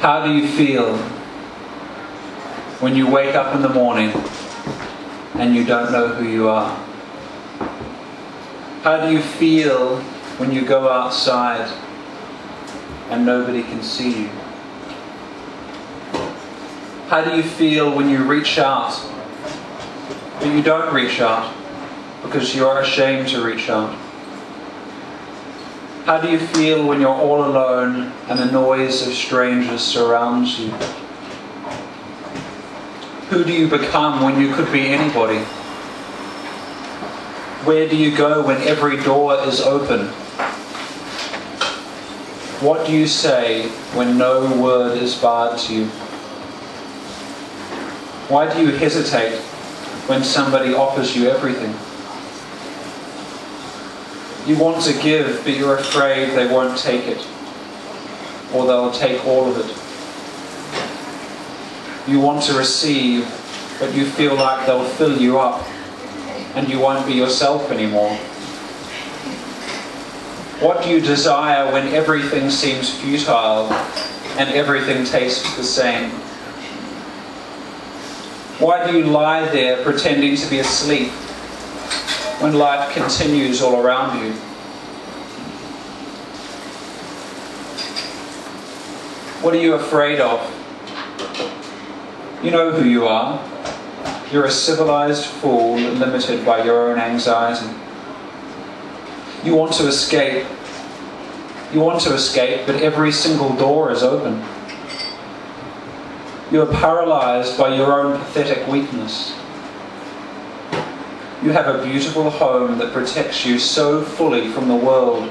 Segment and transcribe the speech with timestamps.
[0.00, 0.98] How do you feel
[2.80, 4.12] when you wake up in the morning
[5.34, 6.76] and you don't know who you are?
[8.82, 10.00] How do you feel
[10.36, 11.72] when you go outside
[13.08, 14.28] and nobody can see you?
[17.08, 18.92] How do you feel when you reach out
[20.38, 21.54] but you don't reach out
[22.22, 24.05] because you are ashamed to reach out?
[26.06, 30.70] How do you feel when you're all alone and the noise of strangers surrounds you?
[33.30, 35.40] Who do you become when you could be anybody?
[37.64, 40.06] Where do you go when every door is open?
[42.62, 45.86] What do you say when no word is barred to you?
[48.28, 49.40] Why do you hesitate
[50.06, 51.74] when somebody offers you everything?
[54.46, 57.26] You want to give, but you're afraid they won't take it,
[58.54, 59.66] or they'll take all of it.
[62.08, 63.24] You want to receive,
[63.80, 65.66] but you feel like they'll fill you up,
[66.54, 68.16] and you won't be yourself anymore.
[70.60, 73.72] What do you desire when everything seems futile
[74.38, 76.10] and everything tastes the same?
[78.60, 81.10] Why do you lie there pretending to be asleep
[82.40, 84.32] when life continues all around you?
[89.42, 90.40] What are you afraid of?
[92.42, 93.42] You know who you are.
[94.30, 97.74] You're a civilized fool limited by your own anxiety.
[99.42, 100.46] You want to escape.
[101.72, 104.44] You want to escape, but every single door is open.
[106.50, 109.32] You are paralyzed by your own pathetic weakness.
[111.46, 115.30] You have a beautiful home that protects you so fully from the world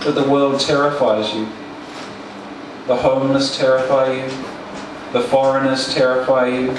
[0.00, 1.46] that the world terrifies you.
[2.86, 4.28] The homeless terrify you.
[5.14, 6.76] The foreigners terrify you.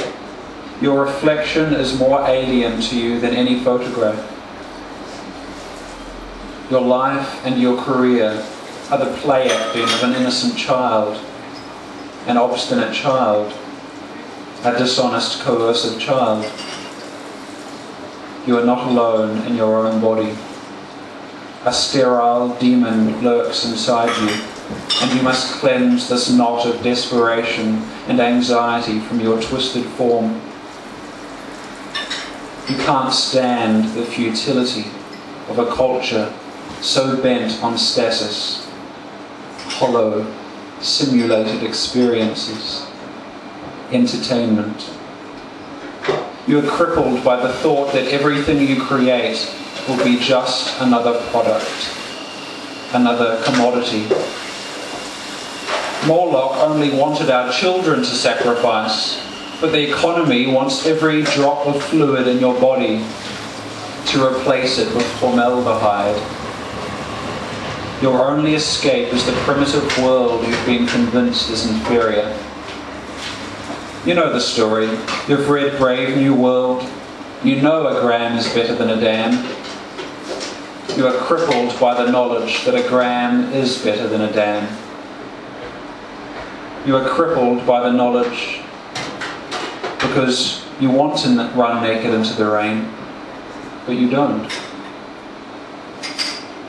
[0.81, 4.19] Your reflection is more alien to you than any photograph.
[6.69, 8.45] Your life and your career
[8.91, 11.19] are the play acting of an innocent child,
[12.27, 13.52] an obstinate child,
[14.63, 16.45] a dishonest, coercive child.
[18.49, 20.36] You are not alone in your own body.
[21.65, 24.43] A sterile demon lurks inside you,
[25.04, 30.42] and you must cleanse this knot of desperation and anxiety from your twisted form.
[32.67, 34.86] You can't stand the futility
[35.48, 36.33] of a culture
[36.82, 38.67] so bent on status,
[39.77, 40.26] hollow,
[40.80, 42.88] simulated experiences,
[43.92, 44.89] entertainment.
[46.49, 49.48] You are crippled by the thought that everything you create
[49.87, 51.70] will be just another product,
[52.92, 54.08] another commodity.
[56.08, 59.23] Moloch only wanted our children to sacrifice,
[59.61, 63.05] but the economy wants every drop of fluid in your body
[64.08, 66.15] to replace it with formaldehyde.
[68.02, 72.36] Your only escape is the primitive world you've been convinced is inferior.
[74.05, 74.87] You know the story.
[75.27, 76.89] You've read Brave New World.
[77.43, 79.45] You know a gram is better than a damn.
[80.98, 84.73] You are crippled by the knowledge that a gram is better than a damn.
[86.88, 88.61] You are crippled by the knowledge
[89.99, 92.89] because you want to run naked into the rain,
[93.86, 94.49] but you don't.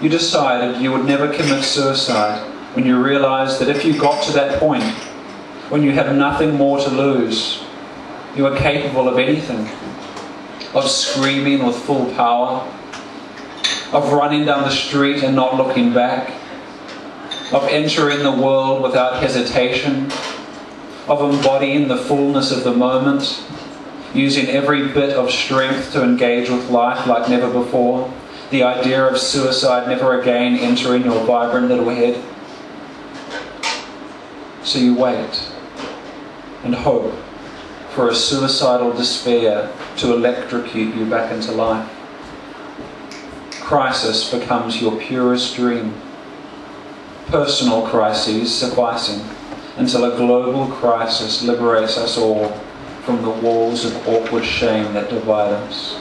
[0.03, 2.41] You decided you would never commit suicide
[2.75, 4.83] when you realized that if you got to that point,
[5.71, 7.63] when you have nothing more to lose,
[8.37, 9.69] you are capable of anything
[10.75, 12.61] of screaming with full power,
[13.93, 16.31] of running down the street and not looking back,
[17.53, 20.05] of entering the world without hesitation,
[21.09, 23.43] of embodying the fullness of the moment,
[24.15, 28.13] using every bit of strength to engage with life like never before,
[28.51, 32.23] the idea of suicide never again entering your vibrant little head.
[34.63, 35.50] So you wait
[36.65, 37.15] and hope
[37.91, 41.89] for a suicidal despair to electrocute you back into life.
[43.61, 45.95] Crisis becomes your purest dream.
[47.27, 49.25] Personal crises sufficing
[49.77, 52.49] until a global crisis liberates us all
[53.05, 56.01] from the walls of awkward shame that divide us.